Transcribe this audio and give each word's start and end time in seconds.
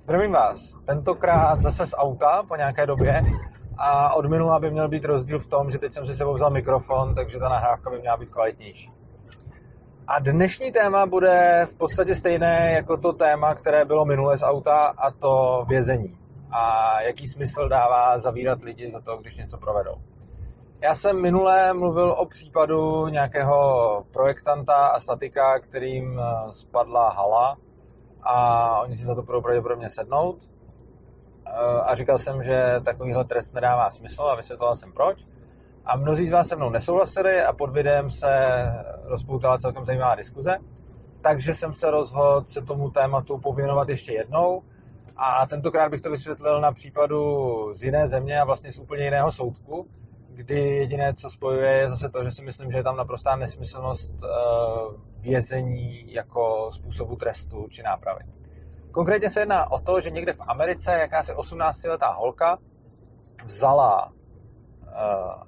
Zdravím 0.00 0.32
vás. 0.32 0.76
Tentokrát 0.84 1.60
zase 1.60 1.86
z 1.86 1.94
auta 1.96 2.42
po 2.48 2.56
nějaké 2.56 2.86
době 2.86 3.22
a 3.78 4.14
od 4.14 4.26
minula 4.26 4.58
by 4.58 4.70
měl 4.70 4.88
být 4.88 5.04
rozdíl 5.04 5.38
v 5.38 5.46
tom, 5.46 5.70
že 5.70 5.78
teď 5.78 5.92
jsem 5.92 6.06
si 6.06 6.14
sebou 6.14 6.34
vzal 6.34 6.50
mikrofon, 6.50 7.14
takže 7.14 7.38
ta 7.38 7.48
nahrávka 7.48 7.90
by 7.90 7.98
měla 7.98 8.16
být 8.16 8.30
kvalitnější. 8.30 8.90
A 10.06 10.18
dnešní 10.18 10.72
téma 10.72 11.06
bude 11.06 11.66
v 11.68 11.74
podstatě 11.74 12.14
stejné 12.14 12.72
jako 12.72 12.96
to 12.96 13.12
téma, 13.12 13.54
které 13.54 13.84
bylo 13.84 14.04
minule 14.04 14.38
z 14.38 14.42
auta 14.42 14.94
a 14.98 15.10
to 15.10 15.64
vězení. 15.68 16.18
A 16.50 16.92
jaký 17.00 17.26
smysl 17.26 17.68
dává 17.68 18.18
zavírat 18.18 18.62
lidi 18.62 18.90
za 18.90 19.00
to, 19.00 19.16
když 19.16 19.36
něco 19.36 19.58
provedou. 19.58 19.94
Já 20.80 20.94
jsem 20.94 21.22
minule 21.22 21.72
mluvil 21.72 22.12
o 22.12 22.26
případu 22.26 23.08
nějakého 23.08 24.04
projektanta 24.12 24.86
a 24.86 25.00
statika, 25.00 25.58
kterým 25.58 26.20
eh, 26.20 26.52
spadla 26.52 27.10
hala 27.10 27.56
a 28.22 28.80
oni 28.80 28.96
si 28.96 29.04
za 29.04 29.14
to 29.14 29.22
budou 29.22 29.42
pravděpodobně 29.42 29.90
sednout. 29.90 30.50
Eh, 31.46 31.80
a 31.82 31.94
říkal 31.94 32.18
jsem, 32.18 32.42
že 32.42 32.80
takovýhle 32.84 33.24
trest 33.24 33.52
nedává 33.52 33.90
smysl 33.90 34.22
a 34.22 34.34
vysvětloval 34.34 34.76
jsem 34.76 34.92
proč. 34.92 35.26
A 35.84 35.96
mnozí 35.96 36.26
z 36.26 36.30
vás 36.30 36.48
se 36.48 36.56
mnou 36.56 36.70
nesouhlasili 36.70 37.42
a 37.42 37.52
pod 37.52 37.70
videem 37.70 38.10
se 38.10 38.48
rozpoutala 39.04 39.58
celkem 39.58 39.84
zajímavá 39.84 40.14
diskuze. 40.14 40.58
Takže 41.20 41.54
jsem 41.54 41.74
se 41.74 41.90
rozhodl 41.90 42.44
se 42.44 42.62
tomu 42.62 42.90
tématu 42.90 43.38
pověnovat 43.38 43.88
ještě 43.88 44.12
jednou. 44.12 44.62
A 45.16 45.46
tentokrát 45.46 45.88
bych 45.88 46.00
to 46.00 46.10
vysvětlil 46.10 46.60
na 46.60 46.72
případu 46.72 47.74
z 47.74 47.82
jiné 47.82 48.08
země 48.08 48.40
a 48.40 48.44
vlastně 48.44 48.72
z 48.72 48.78
úplně 48.78 49.04
jiného 49.04 49.32
soudku, 49.32 49.88
kdy 50.38 50.60
jediné, 50.60 51.14
co 51.14 51.30
spojuje, 51.30 51.72
je 51.72 51.90
zase 51.90 52.08
to, 52.08 52.24
že 52.24 52.30
si 52.30 52.42
myslím, 52.42 52.70
že 52.70 52.78
je 52.78 52.82
tam 52.82 52.96
naprostá 52.96 53.36
nesmyslnost 53.36 54.14
eh, 54.22 54.28
vězení 55.20 56.12
jako 56.12 56.70
způsobu 56.70 57.16
trestu 57.16 57.66
či 57.68 57.82
nápravy. 57.82 58.24
Konkrétně 58.90 59.30
se 59.30 59.40
jedná 59.40 59.70
o 59.70 59.78
to, 59.78 60.00
že 60.00 60.10
někde 60.10 60.32
v 60.32 60.40
Americe 60.40 60.92
jakási 60.92 61.32
18-letá 61.32 62.14
holka 62.14 62.58
vzala 63.44 64.06
uh, 64.06 64.12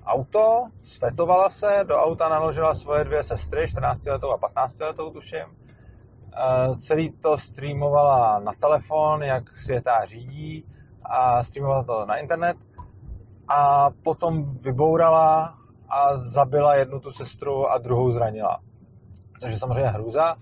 auto, 0.04 0.66
svetovala 0.82 1.50
se, 1.50 1.84
do 1.88 1.96
auta 1.96 2.28
naložila 2.28 2.74
svoje 2.74 3.04
dvě 3.04 3.22
sestry, 3.22 3.64
14-letou 3.64 4.30
a 4.30 4.38
15-letou 4.38 5.10
tuším. 5.10 5.44
Uh, 5.46 6.76
celý 6.78 7.10
to 7.10 7.38
streamovala 7.38 8.38
na 8.38 8.52
telefon, 8.52 9.22
jak 9.22 9.58
světá 9.58 10.04
řídí 10.04 10.66
a 11.04 11.42
streamovala 11.42 11.84
to 11.84 12.06
na 12.06 12.16
internet 12.16 12.56
a 13.50 13.90
potom 13.90 14.58
vybourala 14.58 15.58
a 15.88 16.16
zabila 16.16 16.74
jednu 16.74 17.00
tu 17.00 17.10
sestru 17.10 17.70
a 17.70 17.78
druhou 17.78 18.10
zranila. 18.10 18.60
Což 19.40 19.50
je 19.50 19.58
samozřejmě 19.58 19.90
hrůza 19.90 20.36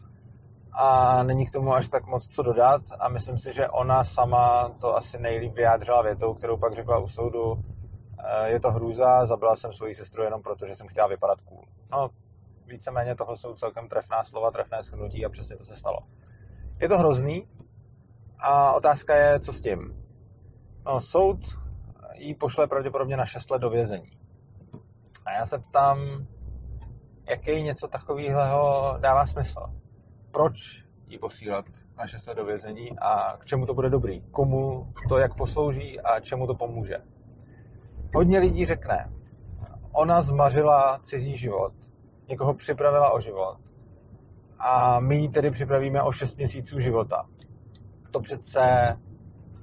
a 0.73 1.23
není 1.23 1.47
k 1.47 1.51
tomu 1.51 1.75
až 1.75 1.89
tak 1.89 2.07
moc 2.07 2.27
co 2.27 2.43
dodat 2.43 2.83
a 3.01 3.09
myslím 3.09 3.39
si, 3.39 3.53
že 3.53 3.69
ona 3.69 4.05
sama 4.05 4.69
to 4.69 4.97
asi 4.97 5.19
nejlíp 5.19 5.55
vyjádřila 5.55 6.03
větou, 6.03 6.35
kterou 6.35 6.57
pak 6.57 6.75
řekla 6.75 6.99
u 6.99 7.09
soudu, 7.09 7.63
e, 8.19 8.49
je 8.51 8.61
to 8.61 8.71
hrůza, 8.71 9.27
zabila 9.27 9.57
jsem 9.57 9.73
svoji 9.73 9.95
sestru 9.95 10.23
jenom 10.23 10.43
proto, 10.43 10.67
že 10.67 10.75
jsem 10.75 10.89
chtěla 10.89 11.07
vypadat 11.07 11.41
cool. 11.41 11.65
No, 11.93 12.11
víceméně 12.67 13.15
toho 13.15 13.37
jsou 13.37 13.55
celkem 13.55 13.89
trefná 13.89 14.25
slova, 14.25 14.51
trefné 14.51 14.83
schnutí 14.83 15.27
a 15.27 15.29
přesně 15.29 15.57
to 15.57 15.65
se 15.65 15.77
stalo. 15.77 15.99
Je 16.81 16.89
to 16.89 16.99
hrozný 16.99 17.49
a 18.39 18.73
otázka 18.73 19.15
je, 19.15 19.41
co 19.41 19.53
s 19.53 19.61
tím. 19.61 20.05
No, 20.87 21.01
soud 21.01 21.39
jí 22.19 22.35
pošle 22.35 22.67
pravděpodobně 22.67 23.17
na 23.17 23.27
6 23.27 23.51
let 23.51 23.59
do 23.59 23.71
vězení. 23.71 24.11
A 25.27 25.33
já 25.33 25.47
se 25.47 25.59
ptám, 25.59 26.27
jaký 27.29 27.63
něco 27.63 27.89
takového 27.89 28.95
dává 29.01 29.27
smysl. 29.27 29.61
Proč 30.31 30.85
jí 31.07 31.19
posílat 31.19 31.65
na 31.99 32.07
6 32.07 32.27
let 32.27 32.35
do 32.35 32.45
vězení 32.45 32.99
a 32.99 33.37
k 33.37 33.45
čemu 33.45 33.67
to 33.67 33.75
bude 33.75 33.91
dobrý? 33.91 34.21
Komu 34.21 34.93
to 35.09 35.19
jak 35.19 35.35
poslouží 35.35 36.01
a 36.01 36.21
čemu 36.21 36.47
to 36.47 36.55
pomůže? 36.55 36.97
Hodně 38.15 38.39
lidí 38.39 38.67
řekne, 38.67 39.13
ona 39.93 40.23
zmařila 40.23 40.99
cizí 41.03 41.37
život, 41.37 41.73
někoho 42.29 42.55
připravila 42.55 43.11
o 43.11 43.21
život 43.21 43.59
a 44.59 45.01
my 45.01 45.17
ji 45.17 45.29
tedy 45.29 45.51
připravíme 45.51 46.03
o 46.03 46.13
6 46.13 46.37
měsíců 46.37 46.81
života. 46.81 47.27
To 48.11 48.21
přece 48.21 48.97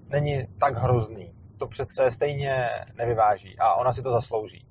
není 0.09 0.47
tak 0.59 0.75
hrozný 0.75 1.34
to 1.57 1.67
přece 1.67 2.11
stejně 2.11 2.69
nevyváží 2.95 3.59
a 3.59 3.73
ona 3.73 3.93
si 3.93 4.01
to 4.01 4.11
zaslouží. 4.11 4.67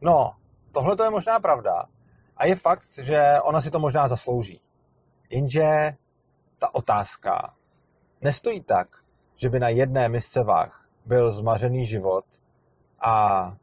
No, 0.00 0.32
tohle 0.72 0.96
to 0.96 1.04
je 1.04 1.10
možná 1.10 1.40
pravda 1.40 1.84
a 2.36 2.46
je 2.46 2.56
fakt, 2.56 2.98
že 3.02 3.40
ona 3.42 3.60
si 3.60 3.70
to 3.70 3.78
možná 3.78 4.08
zaslouží. 4.08 4.60
Jenže 5.30 5.92
ta 6.58 6.74
otázka 6.74 7.54
nestojí 8.20 8.60
tak, 8.60 8.88
že 9.36 9.48
by 9.48 9.60
na 9.60 9.68
jedné 9.68 10.08
misce 10.08 10.44
vah 10.44 10.88
byl 11.06 11.30
zmařený 11.30 11.86
život 11.86 12.24
a 13.00 13.56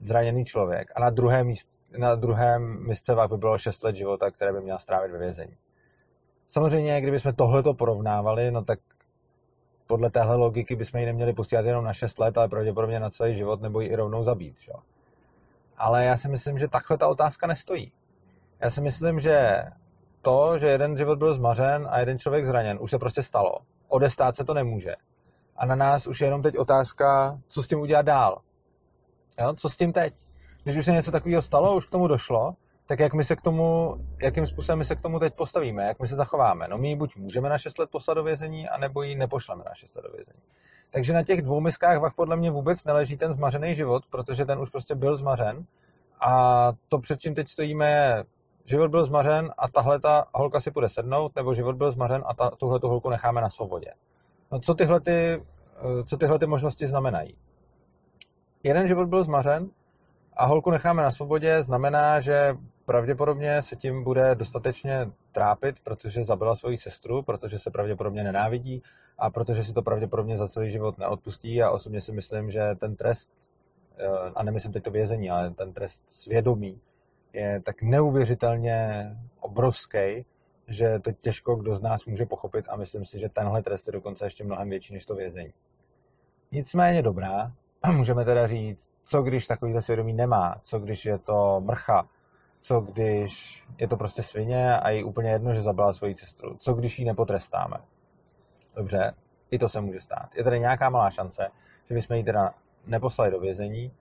zraněný 0.00 0.44
člověk 0.44 0.92
a 0.94 1.00
na 1.00 1.10
druhém, 1.10 1.46
míst, 1.46 1.68
na 1.98 2.14
druhém 2.14 2.86
misce 2.86 3.14
vah 3.14 3.30
by 3.30 3.36
bylo 3.36 3.58
6 3.58 3.82
let 3.82 3.94
života, 3.94 4.30
které 4.30 4.52
by 4.52 4.60
měla 4.60 4.78
strávit 4.78 5.12
ve 5.12 5.18
vězení. 5.18 5.56
Samozřejmě, 6.48 7.00
kdybychom 7.00 7.34
tohleto 7.34 7.74
porovnávali, 7.74 8.50
no 8.50 8.64
tak 8.64 8.78
podle 9.92 10.10
téhle 10.10 10.36
logiky 10.36 10.76
bychom 10.76 11.00
ji 11.00 11.06
neměli 11.06 11.32
posílat 11.32 11.64
jenom 11.64 11.84
na 11.84 11.92
6 11.92 12.18
let, 12.18 12.38
ale 12.38 12.48
pravděpodobně 12.48 13.00
na 13.00 13.10
celý 13.10 13.34
život 13.34 13.62
nebo 13.62 13.80
ji 13.80 13.88
i 13.88 13.96
rovnou 13.96 14.24
zabít. 14.24 14.60
Že? 14.60 14.72
Ale 15.76 16.04
já 16.04 16.16
si 16.16 16.28
myslím, 16.28 16.58
že 16.58 16.68
takhle 16.68 16.98
ta 16.98 17.08
otázka 17.08 17.46
nestojí. 17.46 17.92
Já 18.60 18.70
si 18.70 18.80
myslím, 18.80 19.20
že 19.20 19.62
to, 20.22 20.58
že 20.58 20.66
jeden 20.66 20.96
život 20.96 21.18
byl 21.18 21.34
zmařen 21.34 21.88
a 21.90 21.98
jeden 21.98 22.18
člověk 22.18 22.46
zraněn, 22.46 22.78
už 22.80 22.90
se 22.90 22.98
prostě 22.98 23.22
stalo. 23.22 23.58
Odestát 23.88 24.36
se 24.36 24.44
to 24.44 24.54
nemůže. 24.54 24.94
A 25.56 25.66
na 25.66 25.74
nás 25.74 26.06
už 26.06 26.20
je 26.20 26.26
jenom 26.26 26.42
teď 26.42 26.58
otázka, 26.58 27.38
co 27.48 27.62
s 27.62 27.66
tím 27.66 27.80
udělat 27.80 28.06
dál. 28.06 28.40
Jo? 29.40 29.54
Co 29.54 29.68
s 29.68 29.76
tím 29.76 29.92
teď? 29.92 30.14
Když 30.62 30.76
už 30.76 30.84
se 30.84 30.92
něco 30.92 31.10
takového 31.10 31.42
stalo, 31.42 31.76
už 31.76 31.86
k 31.86 31.90
tomu 31.90 32.08
došlo, 32.08 32.54
tak 32.86 33.00
jak 33.00 33.14
my 33.14 33.24
se 33.24 33.36
k 33.36 33.40
tomu, 33.40 33.96
jakým 34.22 34.46
způsobem 34.46 34.78
my 34.78 34.84
se 34.84 34.96
k 34.96 35.00
tomu 35.00 35.18
teď 35.18 35.34
postavíme, 35.34 35.84
jak 35.84 36.00
my 36.00 36.08
se 36.08 36.16
zachováme. 36.16 36.68
No 36.68 36.78
my 36.78 36.88
ji 36.88 36.96
buď 36.96 37.16
můžeme 37.16 37.48
na 37.48 37.58
6 37.58 37.78
let 37.78 37.90
poslat 37.90 38.14
do 38.14 38.22
vězení, 38.22 38.68
anebo 38.68 39.02
ji 39.02 39.14
nepošleme 39.14 39.64
na 39.66 39.74
6 39.74 39.96
let 39.96 40.02
do 40.02 40.12
vězení. 40.16 40.40
Takže 40.90 41.12
na 41.12 41.22
těch 41.22 41.42
dvou 41.42 41.60
miskách 41.60 41.98
vach 41.98 42.14
podle 42.14 42.36
mě 42.36 42.50
vůbec 42.50 42.84
neleží 42.84 43.16
ten 43.16 43.32
zmařený 43.32 43.74
život, 43.74 44.02
protože 44.10 44.44
ten 44.44 44.58
už 44.58 44.70
prostě 44.70 44.94
byl 44.94 45.16
zmařen. 45.16 45.66
A 46.20 46.72
to, 46.88 46.98
před 46.98 47.20
čím 47.20 47.34
teď 47.34 47.48
stojíme, 47.48 47.90
je, 47.90 48.24
život 48.64 48.90
byl 48.90 49.04
zmařen 49.04 49.52
a 49.58 49.68
tahle 49.68 50.00
ta 50.00 50.26
holka 50.34 50.60
si 50.60 50.70
bude 50.70 50.88
sednout, 50.88 51.36
nebo 51.36 51.54
život 51.54 51.76
byl 51.76 51.92
zmařen 51.92 52.22
a 52.26 52.34
ta, 52.34 52.50
tuhle 52.50 52.80
tu 52.80 52.88
holku 52.88 53.10
necháme 53.10 53.40
na 53.40 53.50
svobodě. 53.50 53.92
No 54.52 54.60
co 54.60 54.74
tyhle, 54.74 55.00
ty, 55.00 55.42
co 56.04 56.16
tyhle 56.16 56.38
ty 56.38 56.46
možnosti 56.46 56.86
znamenají? 56.86 57.36
Jeden 58.62 58.86
život 58.86 59.08
byl 59.08 59.24
zmařen 59.24 59.70
a 60.36 60.46
holku 60.46 60.70
necháme 60.70 61.02
na 61.02 61.12
svobodě, 61.12 61.62
znamená, 61.62 62.20
že 62.20 62.56
pravděpodobně 62.92 63.62
se 63.62 63.76
tím 63.76 64.04
bude 64.04 64.34
dostatečně 64.34 65.10
trápit, 65.32 65.76
protože 65.84 66.24
zabila 66.24 66.56
svoji 66.56 66.76
sestru, 66.76 67.22
protože 67.22 67.58
se 67.58 67.70
pravděpodobně 67.70 68.24
nenávidí 68.24 68.82
a 69.18 69.30
protože 69.30 69.64
si 69.64 69.72
to 69.72 69.82
pravděpodobně 69.82 70.38
za 70.38 70.48
celý 70.48 70.70
život 70.70 70.98
neodpustí 70.98 71.62
a 71.62 71.70
osobně 71.70 72.00
si 72.00 72.12
myslím, 72.12 72.50
že 72.50 72.74
ten 72.78 72.96
trest, 72.96 73.32
eh, 73.98 74.06
a 74.34 74.42
nemyslím 74.42 74.72
teď 74.72 74.84
to 74.84 74.90
vězení, 74.90 75.30
ale 75.30 75.50
ten 75.50 75.72
trest 75.72 76.10
svědomí 76.10 76.80
je 77.32 77.60
tak 77.60 77.82
neuvěřitelně 77.82 79.10
obrovský, 79.40 80.24
že 80.68 80.98
to 80.98 81.12
těžko 81.12 81.56
kdo 81.56 81.74
z 81.74 81.82
nás 81.82 82.04
může 82.04 82.26
pochopit 82.26 82.66
a 82.68 82.76
myslím 82.76 83.04
si, 83.04 83.18
že 83.18 83.28
tenhle 83.28 83.62
trest 83.62 83.86
je 83.86 83.92
dokonce 83.92 84.26
ještě 84.26 84.44
mnohem 84.44 84.68
větší 84.68 84.94
než 84.94 85.06
to 85.06 85.14
vězení. 85.14 85.52
Nicméně 86.52 87.02
dobrá, 87.02 87.52
můžeme 87.92 88.24
teda 88.24 88.46
říct, 88.46 88.90
co 89.04 89.22
když 89.22 89.46
takovýhle 89.46 89.82
svědomí 89.82 90.12
nemá, 90.12 90.60
co 90.62 90.78
když 90.78 91.04
je 91.04 91.18
to 91.18 91.60
mrcha, 91.60 92.08
co 92.62 92.80
když 92.80 93.64
je 93.78 93.88
to 93.88 93.96
prostě 93.96 94.22
svině 94.22 94.78
a 94.78 94.90
je 94.90 95.04
úplně 95.04 95.30
jedno, 95.30 95.54
že 95.54 95.60
zabila 95.60 95.92
svoji 95.92 96.14
sestru, 96.14 96.56
co 96.56 96.74
když 96.74 96.98
ji 96.98 97.04
nepotrestáme. 97.04 97.76
Dobře, 98.76 99.14
i 99.50 99.58
to 99.58 99.68
se 99.68 99.80
může 99.80 100.00
stát. 100.00 100.34
Je 100.34 100.44
tady 100.44 100.60
nějaká 100.60 100.90
malá 100.90 101.10
šance, 101.10 101.48
že 101.88 101.94
bychom 101.94 102.16
ji 102.16 102.24
teda 102.24 102.54
neposlali 102.86 103.30
do 103.30 103.40
vězení 103.40 103.92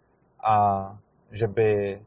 a 0.44 0.98
že 1.32 1.48
by 1.48 2.02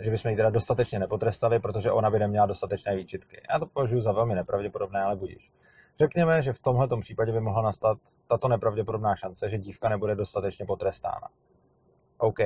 že 0.00 0.10
bychom 0.10 0.30
ji 0.30 0.36
teda 0.36 0.50
dostatečně 0.50 0.98
nepotrestali, 0.98 1.60
protože 1.60 1.92
ona 1.92 2.10
by 2.10 2.18
neměla 2.18 2.46
dostatečné 2.46 2.96
výčitky. 2.96 3.42
Já 3.52 3.58
to 3.58 3.66
považuji 3.66 4.00
za 4.00 4.12
velmi 4.12 4.34
nepravděpodobné, 4.34 5.02
ale 5.02 5.16
budíš. 5.16 5.50
Řekněme, 5.98 6.42
že 6.42 6.52
v 6.52 6.60
tomhle 6.60 6.88
případě 7.00 7.32
by 7.32 7.40
mohla 7.40 7.62
nastat 7.62 7.98
tato 8.26 8.48
nepravděpodobná 8.48 9.16
šance, 9.16 9.48
že 9.48 9.58
dívka 9.58 9.88
nebude 9.88 10.14
dostatečně 10.14 10.66
potrestána. 10.66 11.28
OK. 12.18 12.38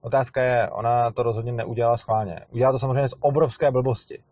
Otázka 0.00 0.42
je, 0.42 0.70
ona 0.70 1.10
to 1.10 1.22
rozhodně 1.22 1.52
neudělala 1.52 1.96
schválně. 1.96 2.40
Udělala 2.50 2.72
to 2.72 2.78
samozřejmě 2.78 3.08
z 3.08 3.14
obrovské 3.20 3.70
blbosti. 3.70 4.22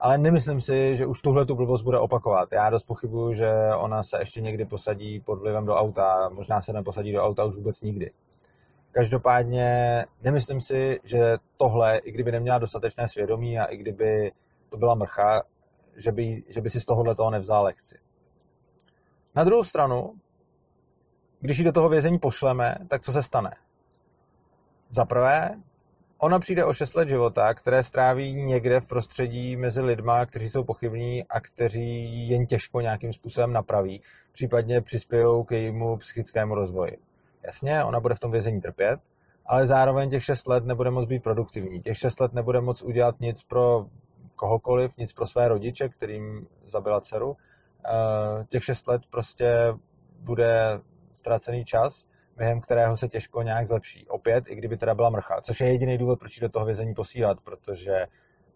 Ale 0.00 0.18
nemyslím 0.18 0.60
si, 0.60 0.96
že 0.96 1.06
už 1.06 1.20
tuhle 1.20 1.46
tu 1.46 1.54
blbost 1.54 1.82
bude 1.82 1.98
opakovat. 1.98 2.48
Já 2.52 2.70
dost 2.70 2.82
pochybuju, 2.82 3.34
že 3.34 3.52
ona 3.76 4.02
se 4.02 4.18
ještě 4.18 4.40
někdy 4.40 4.64
posadí 4.64 5.20
pod 5.20 5.38
vlivem 5.38 5.66
do 5.66 5.74
auta. 5.74 6.28
Možná 6.28 6.62
se 6.62 6.72
neposadí 6.72 7.12
do 7.12 7.22
auta 7.22 7.44
už 7.44 7.54
vůbec 7.54 7.80
nikdy. 7.80 8.10
Každopádně 8.92 10.04
nemyslím 10.22 10.60
si, 10.60 11.00
že 11.04 11.38
tohle, 11.56 11.98
i 11.98 12.12
kdyby 12.12 12.32
neměla 12.32 12.58
dostatečné 12.58 13.08
svědomí 13.08 13.58
a 13.58 13.64
i 13.64 13.76
kdyby 13.76 14.32
to 14.68 14.76
byla 14.76 14.94
mrcha, 14.94 15.42
že 15.96 16.12
by, 16.12 16.42
že 16.48 16.60
by 16.60 16.70
si 16.70 16.80
z 16.80 16.84
tohohle 16.84 17.14
toho 17.14 17.30
nevzal 17.30 17.64
lekci. 17.64 17.98
Na 19.34 19.44
druhou 19.44 19.64
stranu, 19.64 20.14
když 21.40 21.58
ji 21.58 21.64
do 21.64 21.72
toho 21.72 21.88
vězení 21.88 22.18
pošleme, 22.18 22.76
tak 22.88 23.02
co 23.02 23.12
se 23.12 23.22
stane? 23.22 23.50
Za 24.90 25.04
prvé, 25.04 25.56
ona 26.18 26.38
přijde 26.38 26.64
o 26.64 26.72
6 26.72 26.94
let 26.94 27.08
života, 27.08 27.54
které 27.54 27.82
stráví 27.82 28.34
někde 28.34 28.80
v 28.80 28.86
prostředí 28.86 29.56
mezi 29.56 29.80
lidma, 29.80 30.26
kteří 30.26 30.50
jsou 30.50 30.64
pochybní 30.64 31.24
a 31.24 31.40
kteří 31.40 32.28
jen 32.28 32.46
těžko 32.46 32.80
nějakým 32.80 33.12
způsobem 33.12 33.52
napraví, 33.52 34.02
případně 34.32 34.80
přispějou 34.80 35.44
k 35.44 35.52
jejímu 35.52 35.96
psychickému 35.96 36.54
rozvoji. 36.54 36.98
Jasně, 37.42 37.84
ona 37.84 38.00
bude 38.00 38.14
v 38.14 38.20
tom 38.20 38.30
vězení 38.30 38.60
trpět, 38.60 39.00
ale 39.46 39.66
zároveň 39.66 40.10
těch 40.10 40.24
6 40.24 40.48
let 40.48 40.64
nebude 40.64 40.90
moc 40.90 41.08
být 41.08 41.22
produktivní. 41.22 41.82
Těch 41.82 41.98
6 41.98 42.20
let 42.20 42.32
nebude 42.32 42.60
moc 42.60 42.82
udělat 42.82 43.20
nic 43.20 43.42
pro 43.42 43.86
kohokoliv, 44.36 44.96
nic 44.96 45.12
pro 45.12 45.26
své 45.26 45.48
rodiče, 45.48 45.88
kterým 45.88 46.46
zabila 46.66 47.00
dceru. 47.00 47.36
Eh, 47.84 48.44
těch 48.48 48.64
6 48.64 48.86
let 48.86 49.02
prostě 49.10 49.74
bude 50.20 50.80
ztracený 51.12 51.64
čas, 51.64 52.06
během 52.40 52.60
kterého 52.60 52.96
se 52.96 53.08
těžko 53.08 53.42
nějak 53.42 53.66
zlepší. 53.66 54.08
Opět, 54.08 54.44
i 54.48 54.54
kdyby 54.54 54.76
teda 54.76 54.94
byla 54.94 55.10
mrcha, 55.10 55.40
což 55.40 55.60
je 55.60 55.72
jediný 55.72 55.98
důvod, 55.98 56.18
proč 56.18 56.38
do 56.38 56.48
toho 56.48 56.66
vězení 56.66 56.94
posílat, 56.94 57.40
protože 57.40 58.06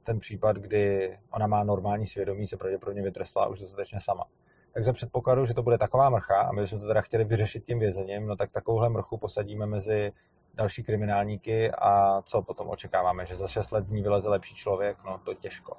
ten 0.03 0.19
případ, 0.19 0.57
kdy 0.57 1.19
ona 1.31 1.47
má 1.47 1.65
normální 1.65 2.07
svědomí, 2.07 2.47
se 2.47 2.57
pravděpodobně 2.57 3.03
vytrestla 3.03 3.47
už 3.47 3.59
dostatečně 3.59 3.99
sama. 4.01 4.25
Tak 4.73 4.85
za 4.85 4.93
předpokladu, 4.93 5.45
že 5.45 5.55
to 5.55 5.63
bude 5.63 5.79
taková 5.79 6.11
mrcha, 6.11 6.41
a 6.41 6.53
my 6.53 6.61
bychom 6.61 6.81
to 6.81 6.87
teda 6.87 7.01
chtěli 7.01 7.25
vyřešit 7.25 7.65
tím 7.65 7.79
vězením, 7.79 8.27
no 8.27 8.37
tak 8.37 8.53
takovouhle 8.53 8.89
mrchu 8.89 9.19
posadíme 9.19 9.67
mezi 9.67 10.13
další 10.55 10.83
kriminálníky 10.83 11.71
a 11.71 12.23
co 12.23 12.43
potom 12.43 12.71
očekáváme, 12.71 13.27
že 13.27 13.37
za 13.37 13.49
6 13.49 13.71
let 13.71 13.87
z 13.87 13.91
ní 13.91 14.03
vyleze 14.03 14.29
lepší 14.29 14.55
člověk, 14.55 14.97
no 15.05 15.19
to 15.25 15.35
těžko. 15.35 15.77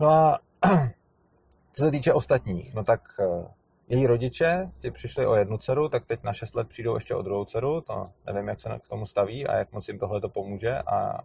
No 0.00 0.08
a 0.08 0.38
co 1.72 1.84
se 1.84 1.90
týče 1.90 2.12
ostatních, 2.12 2.74
no 2.74 2.84
tak 2.84 3.00
eh, 3.20 3.48
její 3.88 4.06
rodiče, 4.06 4.70
ti 4.78 4.90
přišli 4.90 5.26
o 5.26 5.36
jednu 5.36 5.58
dceru, 5.58 5.88
tak 5.88 6.06
teď 6.06 6.24
na 6.24 6.32
6 6.32 6.54
let 6.54 6.68
přijdou 6.68 6.94
ještě 6.94 7.14
o 7.14 7.22
druhou 7.22 7.44
dceru, 7.44 7.80
to 7.80 8.04
nevím, 8.26 8.48
jak 8.48 8.60
se 8.60 8.78
k 8.82 8.88
tomu 8.88 9.06
staví 9.06 9.46
a 9.46 9.56
jak 9.56 9.72
moc 9.72 9.88
jim 9.88 9.98
tohle 9.98 10.20
to 10.20 10.28
pomůže 10.28 10.78
a 10.78 11.18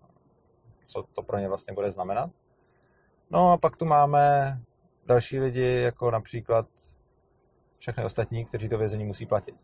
co 0.88 1.04
to 1.04 1.22
pro 1.22 1.38
ně 1.38 1.48
vlastně 1.48 1.74
bude 1.74 1.92
znamenat. 1.92 2.30
No 3.30 3.52
a 3.52 3.58
pak 3.58 3.78
tu 3.78 3.86
máme 3.86 4.58
další 5.06 5.40
lidi, 5.40 5.81
jako 5.81 6.12
například 6.12 6.68
všechny 7.78 8.06
ostatní, 8.06 8.46
kteří 8.46 8.69
to 8.69 8.78
vězení 8.78 9.06
musí 9.06 9.25
platit. 9.25 9.56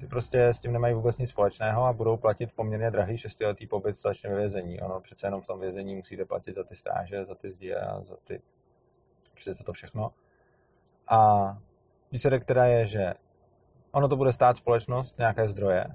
Ty 0.00 0.06
prostě 0.06 0.46
s 0.46 0.58
tím 0.58 0.72
nemají 0.72 0.94
vůbec 0.94 1.18
nic 1.18 1.30
společného 1.30 1.84
a 1.84 1.92
budou 1.92 2.16
platit 2.16 2.52
poměrně 2.52 2.90
drahý 2.90 3.18
šestiletý 3.18 3.66
pobyt 3.66 3.96
strašně 3.96 4.30
ve 4.30 4.36
vězení. 4.36 4.80
Ono 4.80 5.00
přece 5.00 5.26
jenom 5.26 5.40
v 5.40 5.46
tom 5.46 5.60
vězení 5.60 5.96
musíte 5.96 6.24
platit 6.24 6.54
za 6.54 6.64
ty 6.64 6.76
stáže, 6.76 7.24
za 7.24 7.34
ty 7.34 7.50
zdi 7.50 7.74
a 7.74 8.02
za 8.02 8.16
ty 8.24 8.42
prostě 9.30 9.54
za 9.54 9.64
to 9.64 9.72
všechno. 9.72 10.12
A 11.08 11.58
výsledek 12.12 12.44
teda 12.44 12.64
je, 12.64 12.86
že 12.86 13.14
ono 13.92 14.08
to 14.08 14.16
bude 14.16 14.32
stát 14.32 14.56
společnost, 14.56 15.18
nějaké 15.18 15.48
zdroje. 15.48 15.86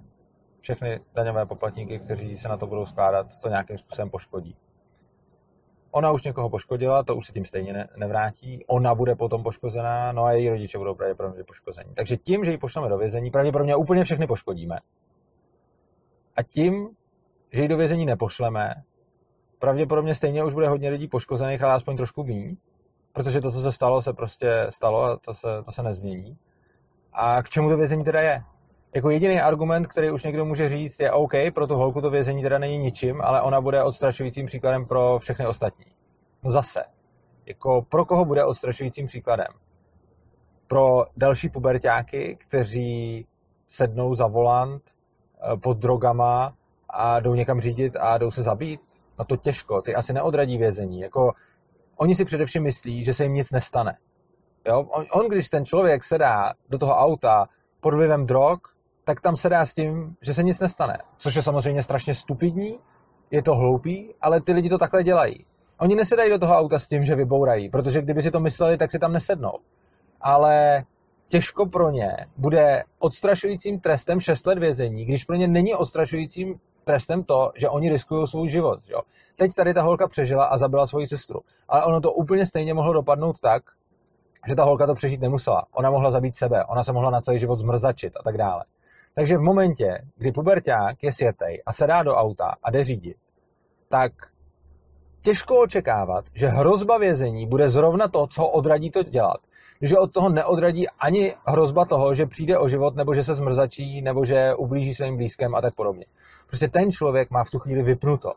Všechny 0.62 1.00
daňové 1.14 1.46
poplatníky, 1.46 2.00
kteří 2.00 2.38
se 2.38 2.48
na 2.48 2.58
to 2.58 2.68
budou 2.68 2.86
skládat, 2.86 3.38
to 3.38 3.50
nějakým 3.50 3.78
způsobem 3.78 4.10
poškodí. 4.10 4.58
Ona 5.92 6.12
už 6.12 6.24
někoho 6.24 6.50
poškodila, 6.50 7.04
to 7.04 7.16
už 7.16 7.26
se 7.26 7.34
tím 7.34 7.46
stejně 7.46 7.74
ne, 7.74 7.88
nevrátí. 7.96 8.66
Ona 8.68 8.96
bude 8.96 9.16
potom 9.16 9.44
poškozená, 9.44 10.12
no 10.12 10.24
a 10.24 10.32
její 10.32 10.50
rodiče 10.50 10.78
budou 10.78 10.96
pravděpodobně 10.96 11.44
poškození. 11.44 11.94
Takže 11.94 12.18
tím, 12.18 12.46
že 12.46 12.52
ji 12.52 12.58
pošleme 12.58 12.90
do 12.90 12.98
vězení, 12.98 13.32
pravděpodobně 13.32 13.76
úplně 13.76 14.04
všechny 14.04 14.28
poškodíme. 14.28 14.80
A 16.36 16.44
tím, 16.44 16.90
že 17.52 17.62
ji 17.62 17.68
do 17.68 17.78
vězení 17.78 18.06
nepošleme, 18.06 18.74
pravděpodobně 19.60 20.16
stejně 20.16 20.44
už 20.44 20.54
bude 20.54 20.68
hodně 20.68 20.90
lidí 20.90 21.08
poškozených, 21.08 21.64
ale 21.64 21.74
aspoň 21.74 21.98
trošku 21.98 22.24
méně 22.24 22.58
protože 23.14 23.42
to, 23.42 23.52
co 23.52 23.62
se 23.62 23.72
stalo, 23.72 24.02
se 24.02 24.14
prostě 24.14 24.66
stalo 24.70 25.04
a 25.04 25.18
to 25.18 25.34
se, 25.34 25.48
to 25.66 25.72
se 25.72 25.84
nezmění. 25.84 26.38
A 27.14 27.44
k 27.44 27.50
čemu 27.50 27.70
to 27.70 27.78
vězení 27.78 28.04
teda 28.04 28.22
je? 28.22 28.44
Jako 28.96 29.10
jediný 29.10 29.42
argument, 29.42 29.88
který 29.88 30.12
už 30.12 30.24
někdo 30.24 30.46
může 30.46 30.70
říct, 30.70 31.00
je 31.00 31.12
OK, 31.12 31.32
pro 31.54 31.68
tu 31.68 31.76
holku 31.76 32.02
to 32.02 32.10
vězení 32.10 32.44
teda 32.44 32.60
není 32.60 32.78
ničím, 32.78 33.22
ale 33.22 33.42
ona 33.42 33.62
bude 33.62 33.84
odstrašujícím 33.84 34.46
příkladem 34.46 34.86
pro 34.86 35.20
všechny 35.20 35.48
ostatní. 35.48 35.86
No 36.44 36.52
zase, 36.52 36.84
jako 37.46 37.82
pro 37.82 38.06
koho 38.06 38.26
bude 38.26 38.46
odstrašujícím 38.46 39.06
příkladem? 39.06 39.54
Pro 40.68 41.06
další 41.18 41.50
pubertáky, 41.50 42.38
kteří 42.40 43.28
sednou 43.68 44.14
za 44.16 44.28
volant 44.28 44.84
eh, 44.84 45.58
pod 45.58 45.78
drogama 45.78 46.54
a 46.90 47.20
jdou 47.20 47.34
někam 47.34 47.62
řídit 47.62 47.96
a 48.00 48.18
jdou 48.18 48.32
se 48.32 48.44
zabít? 48.44 48.82
No 49.20 49.26
to 49.26 49.38
těžko, 49.38 49.82
ty 49.82 49.96
asi 49.96 50.14
neodradí 50.14 50.58
vězení. 50.58 51.00
Jako 51.00 51.32
oni 52.02 52.16
si 52.16 52.26
především 52.26 52.64
myslí, 52.64 53.04
že 53.04 53.14
se 53.14 53.24
jim 53.24 53.34
nic 53.34 53.52
nestane. 53.52 53.98
Jo? 54.68 54.80
On, 54.80 55.06
on, 55.12 55.28
když 55.28 55.50
ten 55.50 55.66
člověk 55.66 56.04
sedá 56.04 56.54
do 56.70 56.78
toho 56.78 56.96
auta 56.96 57.50
pod 57.80 57.94
vlivem 57.94 58.26
drog, 58.26 58.60
tak 59.04 59.22
tam 59.22 59.36
sedá 59.36 59.66
s 59.66 59.74
tím, 59.74 60.16
že 60.22 60.34
se 60.34 60.44
nic 60.44 60.60
nestane. 60.60 60.98
Což 61.18 61.36
je 61.36 61.42
samozřejmě 61.42 61.84
strašně 61.84 62.16
stupidní, 62.16 62.80
je 63.32 63.44
to 63.44 63.56
hloupý, 63.56 64.14
ale 64.22 64.42
ty 64.42 64.52
lidi 64.54 64.70
to 64.70 64.78
takhle 64.78 65.04
dělají. 65.04 65.46
Oni 65.78 65.96
nesedají 65.96 66.30
do 66.30 66.40
toho 66.40 66.58
auta 66.58 66.80
s 66.80 66.88
tím, 66.88 67.04
že 67.04 67.16
vybourají, 67.16 67.70
protože 67.70 68.02
kdyby 68.02 68.22
si 68.22 68.32
to 68.32 68.40
mysleli, 68.40 68.78
tak 68.78 68.92
si 68.92 69.00
tam 69.00 69.14
nesednou. 69.14 69.54
Ale 70.22 70.84
těžko 71.28 71.66
pro 71.66 71.92
ně 71.92 72.18
bude 72.38 72.84
odstrašujícím 73.00 73.80
trestem 73.80 74.20
6 74.20 74.48
let 74.48 74.60
vězení, 74.60 75.06
když 75.06 75.24
pro 75.24 75.36
ně 75.36 75.48
není 75.48 75.74
odstrašujícím 75.74 76.60
trestem 76.84 77.24
to, 77.24 77.52
že 77.56 77.70
oni 77.70 77.90
riskují 77.90 78.28
svůj 78.28 78.50
život. 78.50 78.80
Jo. 78.88 79.02
Teď 79.36 79.54
tady 79.54 79.74
ta 79.74 79.82
holka 79.82 80.08
přežila 80.08 80.46
a 80.46 80.58
zabila 80.58 80.88
svoji 80.88 81.08
sestru. 81.08 81.40
Ale 81.68 81.86
ono 81.86 82.02
to 82.02 82.14
úplně 82.14 82.46
stejně 82.46 82.74
mohlo 82.74 82.94
dopadnout 82.94 83.40
tak, 83.40 83.64
že 84.48 84.56
ta 84.56 84.64
holka 84.64 84.88
to 84.88 84.94
přežít 84.94 85.22
nemusela. 85.22 85.66
Ona 85.72 85.92
mohla 85.92 86.12
zabít 86.12 86.36
sebe, 86.36 86.66
ona 86.66 86.84
se 86.84 86.94
mohla 86.94 87.10
na 87.10 87.22
celý 87.22 87.40
život 87.40 87.56
zmrzačit 87.56 88.14
a 88.20 88.24
tak 88.24 88.38
dále. 88.38 88.66
Takže 89.14 89.38
v 89.38 89.42
momentě, 89.42 90.08
kdy 90.18 90.32
puberták 90.32 91.04
je 91.04 91.12
světej 91.12 91.62
a 91.66 91.74
se 91.74 91.88
dá 91.88 92.04
do 92.04 92.16
auta 92.16 92.56
a 92.64 92.72
jde 92.72 92.84
řídit, 92.84 93.18
tak 93.90 94.12
těžko 95.22 95.62
očekávat, 95.62 96.26
že 96.34 96.48
hrozba 96.48 96.98
vězení 96.98 97.48
bude 97.48 97.70
zrovna 97.70 98.08
to, 98.08 98.28
co 98.28 98.48
odradí 98.48 98.92
to 98.92 99.04
dělat. 99.04 99.40
Že 99.82 99.98
od 99.98 100.14
toho 100.14 100.30
neodradí 100.30 100.90
ani 100.90 101.34
hrozba 101.46 101.86
toho, 101.86 102.14
že 102.14 102.26
přijde 102.26 102.58
o 102.58 102.70
život, 102.70 102.96
nebo 102.96 103.14
že 103.14 103.24
se 103.24 103.34
zmrzačí, 103.34 104.02
nebo 104.02 104.26
že 104.26 104.56
ublíží 104.56 104.94
svým 104.94 105.18
blízkem 105.18 105.56
a 105.56 105.62
tak 105.62 105.76
podobně. 105.76 106.06
Prostě 106.48 106.68
ten 106.68 106.92
člověk 106.92 107.32
má 107.32 107.44
v 107.44 107.50
tu 107.50 107.60
chvíli 107.60 107.84
vypnuto. 107.84 108.34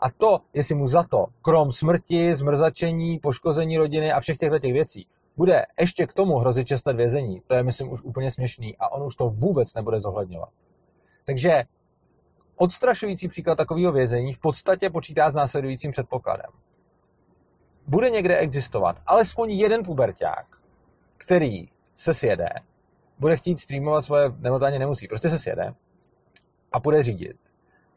A 0.00 0.10
to, 0.10 0.40
jestli 0.54 0.74
mu 0.74 0.88
za 0.88 1.02
to, 1.02 1.26
krom 1.42 1.72
smrti, 1.72 2.34
zmrzačení, 2.34 3.18
poškození 3.18 3.78
rodiny 3.78 4.12
a 4.12 4.20
všech 4.20 4.36
těchto 4.36 4.58
těch 4.58 4.72
věcí, 4.72 5.06
bude 5.36 5.66
ještě 5.80 6.06
k 6.06 6.12
tomu 6.12 6.38
hrozit 6.38 6.66
6 6.68 6.86
let 6.86 6.96
vězení, 6.96 7.42
to 7.46 7.54
je, 7.54 7.62
myslím, 7.62 7.92
už 7.92 8.02
úplně 8.02 8.30
směšný 8.30 8.76
a 8.76 8.92
on 8.92 9.06
už 9.06 9.16
to 9.16 9.28
vůbec 9.28 9.74
nebude 9.74 10.00
zohledňovat. 10.00 10.48
Takže 11.24 11.64
odstrašující 12.56 13.28
příklad 13.28 13.54
takového 13.54 13.92
vězení 13.92 14.32
v 14.32 14.38
podstatě 14.38 14.90
počítá 14.90 15.30
s 15.30 15.34
následujícím 15.34 15.90
předpokladem. 15.90 16.50
Bude 17.86 18.10
někde 18.10 18.36
existovat 18.36 18.96
alespoň 19.06 19.50
jeden 19.50 19.82
puberták, 19.82 20.57
který 21.18 21.68
se 21.94 22.14
sjede, 22.14 22.48
bude 23.18 23.36
chtít 23.36 23.58
streamovat 23.58 24.04
svoje, 24.04 24.32
nebo 24.38 24.58
to 24.58 24.64
ani 24.64 24.78
nemusí, 24.78 25.08
prostě 25.08 25.30
se 25.30 25.38
sjede 25.38 25.74
a 26.72 26.80
bude 26.80 27.02
řídit. 27.02 27.36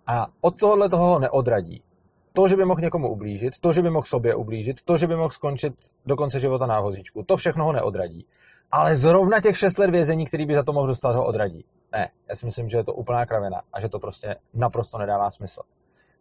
A 0.07 0.27
od 0.41 0.59
tohohle 0.59 0.89
toho 0.89 1.05
ho 1.05 1.19
neodradí. 1.19 1.83
To, 2.33 2.47
že 2.47 2.55
by 2.55 2.65
mohl 2.65 2.81
někomu 2.81 3.09
ublížit, 3.09 3.59
to, 3.59 3.73
že 3.73 3.81
by 3.81 3.89
mohl 3.89 4.05
sobě 4.05 4.35
ublížit, 4.35 4.81
to, 4.81 4.97
že 4.97 5.07
by 5.07 5.15
mohl 5.15 5.29
skončit 5.29 5.73
do 6.05 6.15
konce 6.15 6.39
života 6.39 6.65
na 6.65 6.81
vozíčku, 6.81 7.23
to 7.23 7.37
všechno 7.37 7.65
ho 7.65 7.71
neodradí. 7.71 8.25
Ale 8.71 8.95
zrovna 8.95 9.39
těch 9.39 9.57
šest 9.57 9.77
let 9.77 9.89
vězení, 9.89 10.25
který 10.25 10.45
by 10.45 10.55
za 10.55 10.63
to 10.63 10.73
mohl 10.73 10.87
dostat, 10.87 11.15
ho 11.15 11.25
odradí. 11.25 11.65
Ne, 11.91 12.09
já 12.29 12.35
si 12.35 12.45
myslím, 12.45 12.69
že 12.69 12.77
je 12.77 12.83
to 12.83 12.93
úplná 12.93 13.25
kravina 13.25 13.61
a 13.73 13.81
že 13.81 13.89
to 13.89 13.99
prostě 13.99 14.35
naprosto 14.53 14.97
nedává 14.97 15.31
smysl. 15.31 15.61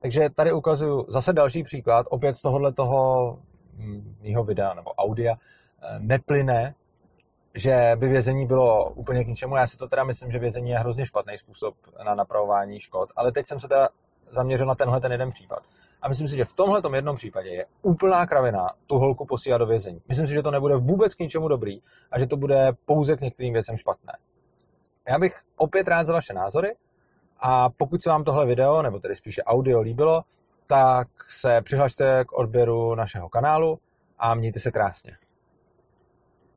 Takže 0.01 0.31
tady 0.31 0.53
ukazuju 0.53 1.07
zase 1.09 1.33
další 1.33 1.63
příklad, 1.63 2.07
opět 2.11 2.35
z 2.35 2.43
tohohle 2.43 2.73
toho 2.73 3.39
hm, 3.75 4.17
mýho 4.21 4.45
videa 4.45 4.75
nebo 4.75 4.91
audia 4.91 5.35
eh, 5.35 5.99
neplyne, 5.99 6.75
že 7.55 7.93
by 7.97 8.09
vězení 8.09 8.47
bylo 8.47 8.91
úplně 8.91 9.25
k 9.25 9.29
ničemu. 9.29 9.57
Já 9.57 9.67
si 9.67 9.77
to 9.77 9.89
teda 9.89 10.05
myslím, 10.05 10.31
že 10.31 10.39
vězení 10.39 10.71
je 10.71 10.79
hrozně 10.79 11.07
špatný 11.07 11.39
způsob 11.39 11.75
na 12.05 12.15
napravování 12.15 12.81
škod, 12.81 13.11
ale 13.17 13.33
teď 13.33 13.47
jsem 13.47 13.61
se 13.61 13.69
teda 13.69 13.89
zaměřil 14.31 14.67
na 14.67 14.75
tenhle 14.75 15.01
ten 15.01 15.13
jeden 15.13 15.31
případ. 15.31 15.63
A 16.03 16.09
myslím 16.09 16.29
si, 16.29 16.37
že 16.37 16.45
v 16.45 16.53
tomhle 16.53 16.83
jednom 16.95 17.17
případě 17.17 17.49
je 17.49 17.67
úplná 17.83 18.27
kravina 18.27 18.69
tu 18.87 18.99
holku 18.99 19.27
posílat 19.27 19.59
do 19.59 19.67
vězení. 19.67 20.03
Myslím 20.09 20.27
si, 20.27 20.33
že 20.33 20.43
to 20.43 20.51
nebude 20.51 20.77
vůbec 20.77 21.15
k 21.15 21.19
ničemu 21.19 21.49
dobrý 21.49 21.81
a 22.11 22.19
že 22.19 22.27
to 22.27 22.37
bude 22.37 22.73
pouze 22.85 23.17
k 23.17 23.21
některým 23.21 23.53
věcem 23.53 23.77
špatné. 23.77 24.13
Já 25.09 25.19
bych 25.19 25.41
opět 25.57 25.89
rád 25.89 26.07
za 26.07 26.13
vaše 26.13 26.33
názory 26.33 26.77
a 27.41 27.71
pokud 27.71 28.03
se 28.03 28.11
vám 28.11 28.25
tohle 28.25 28.47
video, 28.47 28.83
nebo 28.83 28.99
tedy 28.99 29.17
spíše 29.17 29.43
audio 29.43 29.81
líbilo, 29.81 30.23
tak 30.67 31.09
se 31.29 31.61
přihlašte 31.63 32.25
k 32.25 32.33
odběru 32.33 32.95
našeho 32.95 33.29
kanálu 33.29 33.79
a 34.19 34.35
mějte 34.35 34.61
se 34.61 34.71
krásně. 34.71 35.17